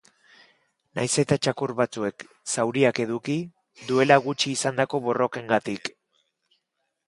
Nahiz 0.99 1.09
eta 1.23 1.37
txakur 1.47 1.73
batzuek 1.81 2.25
zauriak 2.55 3.03
eduki, 3.05 3.37
duela 3.93 4.21
gutxi 4.27 4.57
izandako 4.57 5.05
borrokengatik. 5.07 5.97